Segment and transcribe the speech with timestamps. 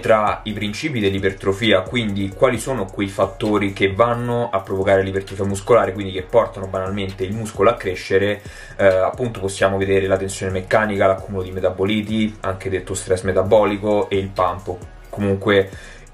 [0.00, 5.92] tra i principi dell'ipertrofia, quindi quali sono quei fattori che vanno a provocare l'ipertrofia muscolare,
[5.92, 8.40] quindi che portano banalmente il muscolo a crescere,
[8.78, 14.16] eh, appunto possiamo vedere la tensione meccanica, l'accumulo di metaboliti, anche detto stress metabolico e
[14.16, 14.74] il pump,
[15.10, 15.68] comunque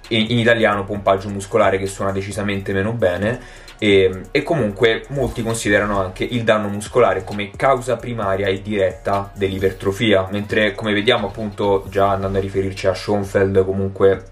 [0.09, 6.24] in italiano pompaggio muscolare che suona decisamente meno bene e, e, comunque molti considerano anche
[6.24, 12.38] il danno muscolare come causa primaria e diretta dell'ipertrofia, mentre come vediamo appunto già andando
[12.38, 14.24] a riferirci a Schoenfeld comunque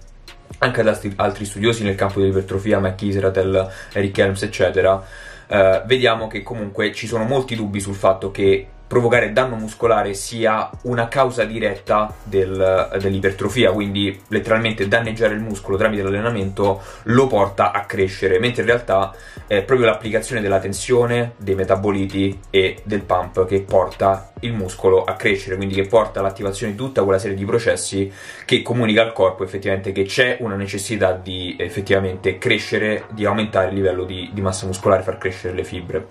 [0.59, 5.01] anche ad altri studiosi nel campo dell'ipertrofia, McIsrael, Eric Helms eccetera,
[5.47, 10.69] eh, vediamo che comunque ci sono molti dubbi sul fatto che provocare danno muscolare sia
[10.83, 17.85] una causa diretta del, dell'ipertrofia, quindi letteralmente danneggiare il muscolo tramite l'allenamento lo porta a
[17.85, 19.13] crescere, mentre in realtà
[19.45, 25.13] è proprio l'applicazione della tensione, dei metaboliti e del pump che porta il muscolo a
[25.13, 28.11] crescere, quindi che porta all'attivazione di tutta quella serie di processi
[28.45, 33.75] che comunica al corpo effettivamente che c'è una necessità di effettivamente crescere, di aumentare il
[33.75, 36.05] livello di, di massa muscolare, far crescere le fibre.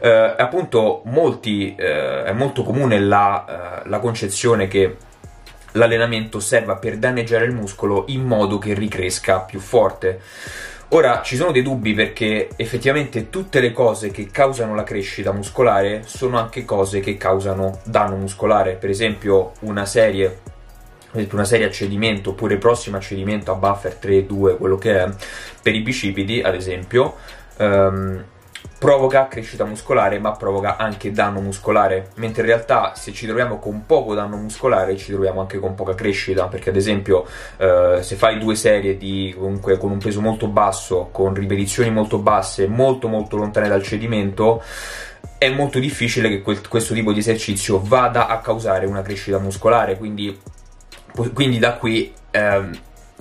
[0.00, 4.96] Eh, appunto molti eh, è molto comune la, uh, la concezione che
[5.72, 10.20] l'allenamento serva per danneggiare il muscolo in modo che ricresca più forte.
[10.88, 16.02] Ora ci sono dei dubbi perché effettivamente tutte le cose che causano la crescita muscolare
[16.04, 18.74] sono anche cose che causano danno muscolare.
[18.74, 20.40] Per esempio, una serie,
[21.30, 25.08] una serie a cedimento oppure prossimo a cedimento a buffer 3, 2, quello che è,
[25.60, 27.16] per i bicipiti, ad esempio.
[27.56, 28.24] Um,
[28.84, 32.10] provoca crescita muscolare ma provoca anche danno muscolare.
[32.16, 35.94] Mentre in realtà se ci troviamo con poco danno muscolare ci troviamo anche con poca
[35.94, 36.48] crescita.
[36.48, 37.24] Perché ad esempio
[37.56, 42.18] eh, se fai due serie di comunque con un peso molto basso con ripetizioni molto
[42.18, 44.62] basse molto molto lontane dal cedimento
[45.38, 49.96] è molto difficile che quel, questo tipo di esercizio vada a causare una crescita muscolare.
[49.96, 50.38] Quindi,
[51.32, 52.78] quindi da qui ehm,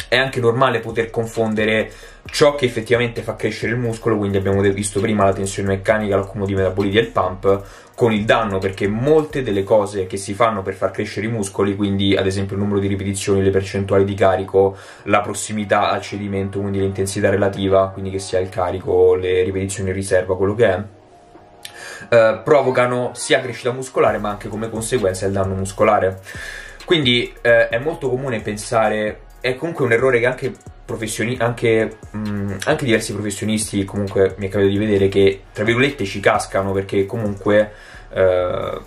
[0.08, 1.91] è anche normale poter confondere
[2.25, 6.45] ciò che effettivamente fa crescere il muscolo, quindi abbiamo visto prima la tensione meccanica, l'accumulo
[6.45, 7.63] di metaboliti e il pump,
[7.95, 11.75] con il danno, perché molte delle cose che si fanno per far crescere i muscoli,
[11.75, 16.59] quindi ad esempio il numero di ripetizioni, le percentuali di carico, la prossimità al cedimento,
[16.59, 20.84] quindi l'intensità relativa, quindi che sia il carico, le ripetizioni in riserva, quello che è,
[22.09, 26.19] eh, provocano sia crescita muscolare ma anche come conseguenza il danno muscolare.
[26.85, 30.54] Quindi eh, è molto comune pensare è comunque un errore che anche,
[30.86, 35.66] professioni- anche, mh, mm, anche diversi professionisti comunque mi è capitato di vedere che tra
[35.66, 37.74] virgolette ci cascano perché comunque
[38.14, 38.80] eh,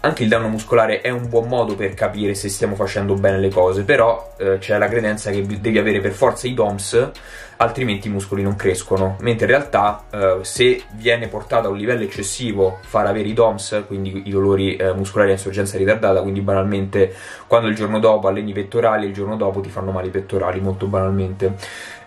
[0.00, 3.50] anche il danno muscolare è un buon modo per capire se stiamo facendo bene le
[3.50, 7.10] cose, però eh, c'è la credenza che devi avere per forza i DOMS
[7.58, 12.04] altrimenti i muscoli non crescono, mentre in realtà eh, se viene portato a un livello
[12.04, 17.12] eccessivo far avere i DOMS, quindi i dolori eh, muscolari a insorgenza ritardata, quindi banalmente
[17.46, 20.60] quando il giorno dopo alleni i pettorali, il giorno dopo ti fanno male i pettorali,
[20.60, 21.56] molto banalmente.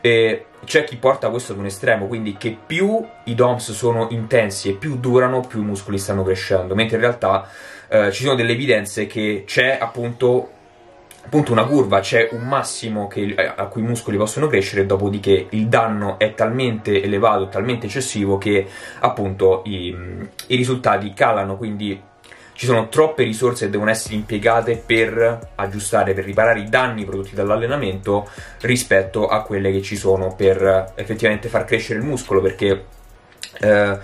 [0.02, 4.70] E c'è chi porta questo ad un estremo, quindi che più i DOMS sono intensi
[4.70, 7.48] e più durano, più i muscoli stanno crescendo, mentre in realtà
[7.88, 10.60] eh, ci sono delle evidenze che c'è appunto
[11.24, 15.68] appunto una curva, c'è un massimo che, a cui i muscoli possono crescere, dopodiché il
[15.68, 18.66] danno è talmente elevato, talmente eccessivo che
[19.00, 19.96] appunto i,
[20.48, 22.10] i risultati calano, quindi
[22.62, 27.34] ci sono troppe risorse che devono essere impiegate per aggiustare, per riparare i danni prodotti
[27.34, 28.30] dall'allenamento
[28.60, 32.86] rispetto a quelle che ci sono per effettivamente far crescere il muscolo, perché
[33.62, 33.98] eh,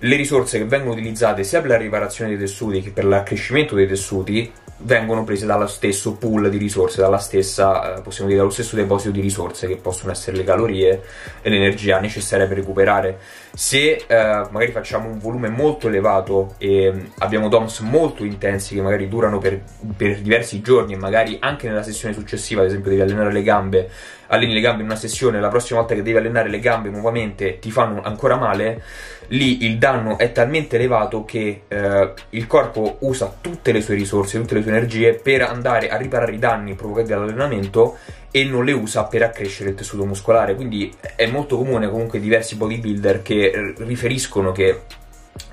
[0.00, 3.86] le risorse che vengono utilizzate sia per la riparazione dei tessuti che per l'accrescimento dei
[3.86, 4.50] tessuti
[4.82, 9.10] vengono prese dallo stesso pool di risorse, dalla stessa, eh, possiamo dire, dallo stesso deposito
[9.10, 11.02] di risorse che possono essere le calorie
[11.42, 13.18] e l'energia necessaria per recuperare.
[13.52, 18.80] Se eh, magari facciamo un volume molto elevato e mm, abbiamo DOMS molto intensi che
[18.80, 19.60] magari durano per,
[19.96, 23.90] per diversi giorni e magari anche nella sessione successiva, ad esempio devi allenare le gambe,
[24.30, 27.58] alleni le gambe in una sessione, la prossima volta che devi allenare le gambe nuovamente
[27.58, 28.82] ti fanno ancora male,
[29.28, 34.38] lì il danno è talmente elevato che eh, il corpo usa tutte le sue risorse,
[34.38, 37.98] tutte le sue energie per andare a riparare i danni provocati dall'allenamento
[38.30, 40.54] e non le usa per accrescere il tessuto muscolare.
[40.54, 44.82] Quindi è molto comune comunque diversi bodybuilder che riferiscono che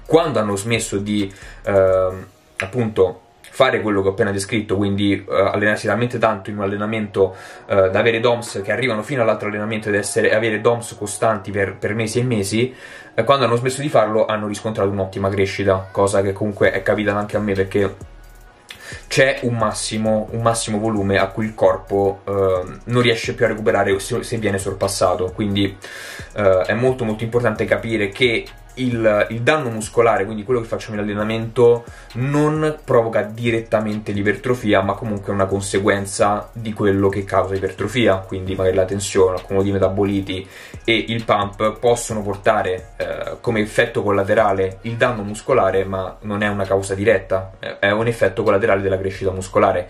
[0.06, 1.31] quando hanno smesso di
[1.63, 2.09] eh,
[2.57, 3.21] appunto
[3.57, 7.89] fare quello che ho appena descritto, quindi uh, allenarsi talmente tanto in un allenamento uh,
[7.89, 11.95] da avere DOMS che arrivano fino all'altro allenamento ed essere, avere DOMS costanti per, per
[11.95, 12.71] mesi e mesi,
[13.15, 17.18] uh, quando hanno smesso di farlo hanno riscontrato un'ottima crescita, cosa che comunque è capitata
[17.18, 17.95] anche a me perché
[19.07, 22.31] c'è un massimo, un massimo, volume a cui il corpo uh,
[22.83, 25.31] non riesce più a recuperare se, se viene sorpassato.
[25.33, 25.75] Quindi
[26.33, 28.45] è molto molto importante capire che
[28.77, 34.94] il, il, danno muscolare, quindi quello che facciamo in allenamento, non provoca direttamente l'ipertrofia, ma
[34.94, 38.18] comunque è una conseguenza di quello che causa ipertrofia.
[38.18, 40.47] Quindi magari la tensione, l'accumulo di metaboliti
[40.83, 46.47] e il pump possono portare eh, come effetto collaterale il danno muscolare, ma non è
[46.47, 49.89] una causa diretta, è un effetto collaterale della crescita muscolare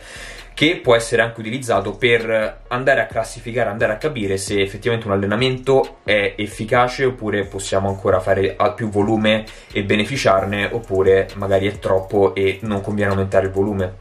[0.58, 5.14] che può essere anche utilizzato per andare a classificare, andare a capire se effettivamente un
[5.14, 12.34] allenamento è efficace oppure possiamo ancora fare più volume e beneficiarne oppure magari è troppo
[12.34, 13.94] e non conviene aumentare il volume.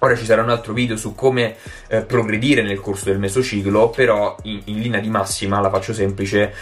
[0.00, 1.54] Ora ci sarà un altro video su come
[1.86, 6.52] eh, progredire nel corso del mesociclo, però in, in linea di massima, la faccio semplice,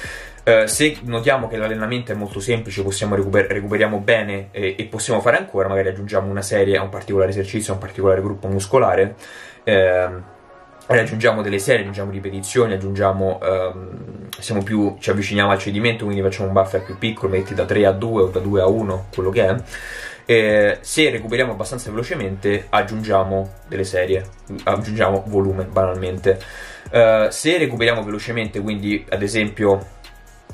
[0.45, 5.37] Uh, se notiamo che l'allenamento è molto semplice, recuper- recuperiamo bene e, e, possiamo fare
[5.37, 9.15] ancora, magari aggiungiamo una serie a un particolare esercizio, a un particolare gruppo muscolare.
[9.65, 10.21] Uh,
[10.89, 16.55] aggiungiamo delle serie, aggiungiamo ripetizioni, aggiungiamo, um, più, ci avviciniamo al cedimento, quindi facciamo un
[16.55, 19.47] buffer più piccolo, metti da 3 a 2 o da 2 a 1, quello che
[19.47, 19.57] è.
[20.25, 24.25] Eh, se recuperiamo abbastanza velocemente, aggiungiamo delle serie,
[24.65, 26.39] aggiungiamo volume banalmente.
[26.91, 30.01] Uh, se recuperiamo velocemente, quindi ad esempio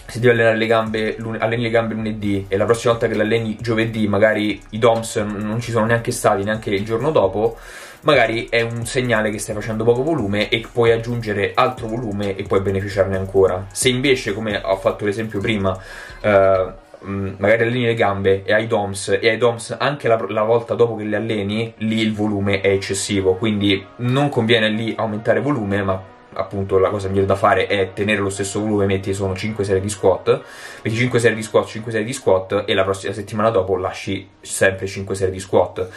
[0.09, 3.23] se devi allenare le gambe, alleni le gambe lunedì e la prossima volta che le
[3.23, 7.59] alleni giovedì magari i DOMS non ci sono neanche stati neanche il giorno dopo,
[8.03, 12.43] magari è un segnale che stai facendo poco volume e puoi aggiungere altro volume e
[12.45, 13.67] puoi beneficiarne ancora.
[13.71, 15.79] Se invece, come ho fatto l'esempio prima,
[16.23, 20.75] eh, magari alleni le gambe e hai DOMS e hai DOMS anche la, la, volta
[20.75, 25.83] dopo che le alleni, lì il volume è eccessivo, quindi non conviene lì aumentare volume,
[25.83, 26.03] ma
[26.35, 29.81] appunto la cosa migliore da fare è tenere lo stesso volume, metti sono 5 serie
[29.81, 30.43] di squat,
[30.83, 34.29] metti 5 serie di squat, 5 serie di squat e la prossima settimana dopo lasci
[34.41, 35.89] sempre 5 serie di squat.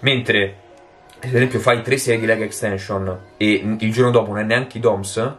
[0.00, 0.54] Mentre
[1.22, 4.78] ad esempio fai 3 serie di leg extension e il giorno dopo non hai neanche
[4.78, 5.34] i DOMS,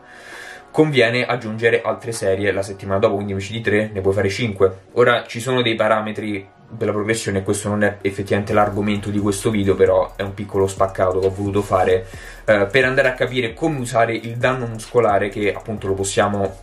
[0.72, 4.78] conviene aggiungere altre serie la settimana dopo, quindi invece di 3 ne puoi fare 5.
[4.94, 6.48] Ora ci sono dei parametri
[6.78, 10.68] per la progressione, questo non è effettivamente l'argomento di questo video, però è un piccolo
[10.68, 12.08] spaccato che ho voluto fare
[12.46, 16.60] eh, per andare a capire come usare il danno muscolare che appunto lo possiamo,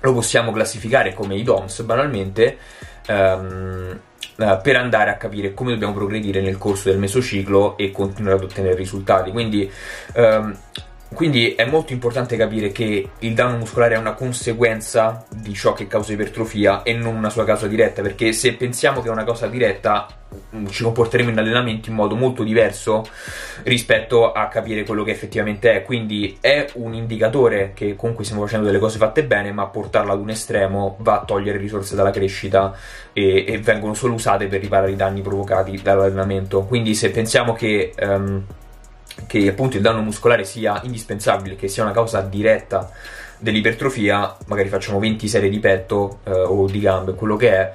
[0.00, 2.58] lo possiamo classificare come i DOMS banalmente
[3.06, 4.00] ehm,
[4.36, 8.44] eh, per andare a capire come dobbiamo progredire nel corso del mesociclo e continuare ad
[8.44, 9.30] ottenere risultati.
[9.30, 9.70] Quindi
[10.14, 10.56] ehm,
[11.14, 15.86] quindi è molto importante capire che il danno muscolare è una conseguenza di ciò che
[15.86, 19.46] causa ipertrofia e non una sua causa diretta, perché se pensiamo che è una causa
[19.46, 20.06] diretta
[20.54, 23.06] mm, ci comporteremo in allenamento in modo molto diverso
[23.62, 25.82] rispetto a capire quello che effettivamente è.
[25.82, 30.20] Quindi è un indicatore che comunque stiamo facendo delle cose fatte bene, ma portarla ad
[30.20, 32.76] un estremo va a togliere risorse dalla crescita
[33.12, 36.64] e, e vengono solo usate per riparare i danni provocati dall'allenamento.
[36.64, 38.44] Quindi se pensiamo che um,
[39.26, 42.90] che appunto il danno muscolare sia indispensabile, che sia una causa diretta
[43.38, 47.72] dell'ipertrofia, magari facciamo 20 serie di petto eh, o di gambe, quello che è,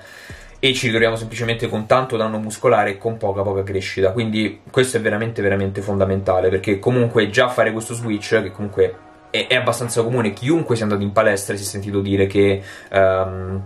[0.60, 4.12] e ci ritroviamo semplicemente con tanto danno muscolare e con poca poca crescita.
[4.12, 8.96] Quindi questo è veramente veramente fondamentale, perché comunque già fare questo switch, che comunque
[9.30, 13.62] è, è abbastanza comune, chiunque sia andato in palestra si è sentito dire che um,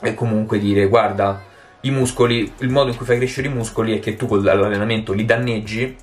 [0.00, 1.42] è comunque dire guarda
[1.82, 5.12] i muscoli, il modo in cui fai crescere i muscoli è che tu con l'allenamento
[5.12, 5.96] li danneggi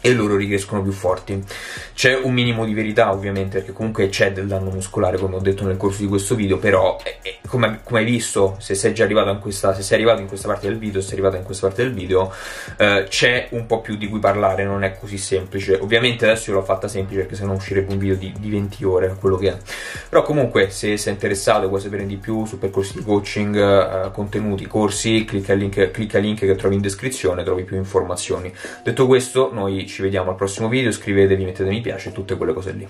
[0.00, 1.42] e loro ricrescono più forti.
[1.94, 5.64] C'è un minimo di verità ovviamente perché comunque c'è del danno muscolare come ho detto
[5.64, 9.04] nel corso di questo video, però eh, eh, come, come, hai visto se sei già
[9.04, 11.44] arrivato in questa, se sei arrivato in questa parte del video, se sei arrivato in
[11.44, 12.32] questa parte del video,
[12.76, 15.74] eh, c'è un po' più di cui parlare, non è così semplice.
[15.74, 18.84] Ovviamente adesso io l'ho fatta semplice perché se no uscirebbe un video di, di 20
[18.84, 19.56] ore, quello che è.
[20.08, 24.10] Però comunque se sei interessato e vuoi sapere di più su percorsi di coaching, eh,
[24.12, 28.52] contenuti, corsi, clicca il, link, link che trovi in descrizione, trovi più informazioni.
[28.82, 32.72] Detto questo, noi ci vediamo al prossimo video, iscrivetevi, mettete mi piace, tutte quelle cose
[32.72, 32.84] lì.